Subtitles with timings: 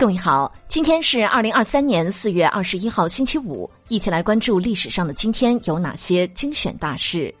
[0.00, 7.34] 各位好，今天是二零二三年四月二十一号，星期五，一起来关注历史上的今天有哪些精选大事。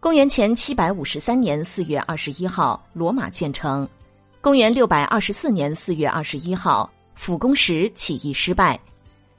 [0.00, 3.86] 公元前七百五十三年四月二十一号，罗马建成；
[4.40, 8.76] 公元六百二十四年四月二十一号，辅公石起义失败；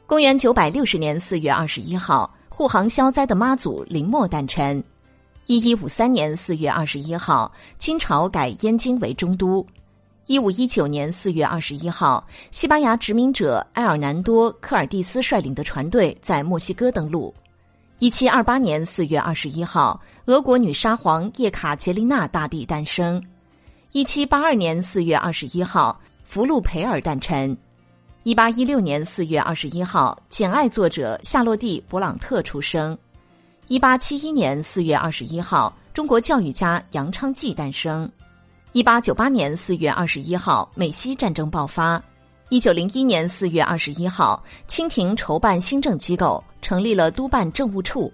[0.07, 4.81] 公元九百六十年四月二十一号，护航消灾的妈祖林默诞辰；
[5.47, 9.67] 一一五三年四月二十一号，金朝改燕京为中都。
[10.27, 17.31] 一五一九年四月二十一号，西班牙殖民者埃尔南多·科尔蒂斯率领的船队在墨西哥登陆。
[17.99, 23.23] 一七二八年四月二十一号，俄国女沙皇叶卡捷琳娜大帝诞生。
[23.91, 27.55] 一七八二年四月二十一号，福禄培尔诞辰。
[28.23, 32.97] 一八一六年四月二十一号，《简爱》作者夏洛蒂·勃朗特出生。
[33.67, 38.09] 一八七一年四月二十一号，中国教育家杨昌济诞生。
[38.75, 42.03] 一八九八年四月二十一号，美西战争爆发。
[42.49, 48.11] 一九零一年四月二十一号，清廷筹办新政机构，成立了督办政务处。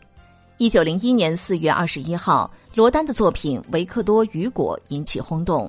[0.58, 5.68] 一九零一年四月二十一号，罗丹的作品《维克多·雨果》引起轰动。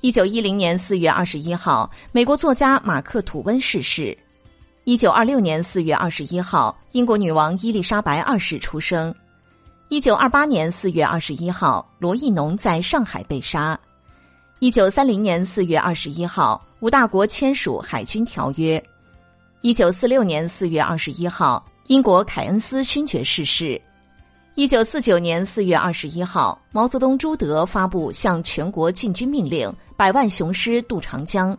[0.00, 4.16] 一九一零年四月二十一号，美国作家马克·吐温逝世。
[4.84, 9.14] 一九二六年四月二十一号，英国女王伊丽莎白二世出生。
[9.90, 13.78] 一九二八年四月二十一号，罗亦农在上海被杀。
[14.62, 18.80] 一九三零年四月二十一号，五大国签署海军条约。
[19.60, 23.82] 一九四六年四月二十一号，英国凯恩斯勋爵逝世。
[24.54, 31.58] 一九四九年四月二十一号，毛泽东朱德发布向全国进军命令，百万雄师渡长江。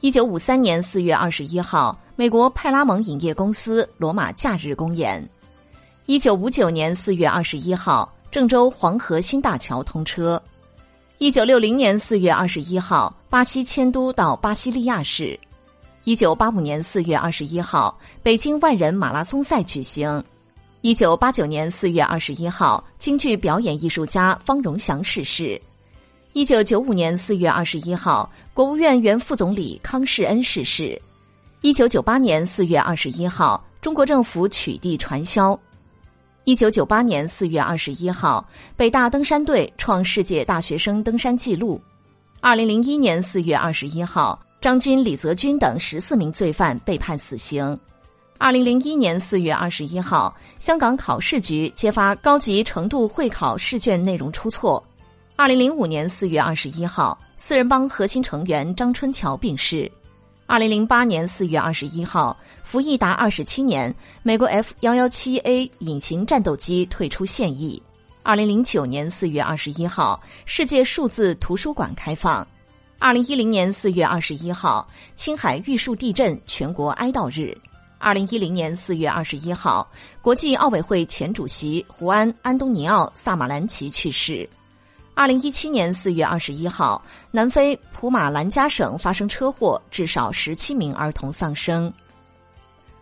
[0.00, 5.24] 一九五三年四月二十一号，美国派拉蒙影业公司罗马假日公演。
[6.06, 10.42] 一九五九年四月二十一号，郑州黄河新大桥通车。
[11.18, 15.38] 一九六零年四月二十一号，巴西迁都到巴西利亚市。
[16.04, 20.22] 一九八五年四月二十一号，北京万人马拉松赛举行。
[20.82, 25.58] 一九八九年四月二十一号，京剧表演艺术家方荣祥逝世。
[26.34, 31.00] 一九九五年四月二十一号，国务院原副总理康世恩逝世。
[31.62, 35.58] 一九九八年四月二十一号，中国政府取缔传销。
[36.46, 41.80] 一九九八年四月二十一号，北大登山队创世界大学生登山纪录。
[42.40, 47.76] 二零零一年四月二十一号，张军、李泽军等十四名罪犯被判死刑。
[48.38, 54.80] 二零零一年四月二十一号，香港考试局揭发高级程度会考试卷内容出错。
[55.34, 59.90] 二零零五年四月二十一号，四人帮核心成员张春桥病逝。
[60.48, 63.92] 二零零八年四月二十一号，服役达二十七年，
[64.22, 67.82] 美国 F 幺幺七 A 隐形战斗机退出现役。
[68.22, 72.46] 二零零九年四月二十一号，世界数字图书馆开放。
[73.00, 77.52] 二零一零年四月二十一号，青海玉树地震全国哀悼日。
[77.98, 79.90] 二零一零年四月二十一号，
[80.22, 84.48] 国际奥委会前主席胡安·安东尼奥·萨马兰奇去世。
[85.16, 91.90] 二零一七年四月二十一号，南非普马兰加省发生车祸，至少十七名儿童丧生。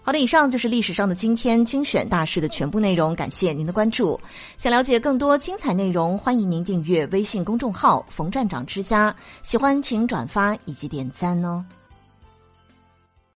[0.01, 4.19] 好的，以上就是历史上的今天精选大事的全部内容，感谢您的关注。
[4.57, 9.13] 想了解更多精彩内容，欢迎您订阅微信公众号“冯站长之家”。
[9.43, 11.65] 喜欢请转发以及点赞哦。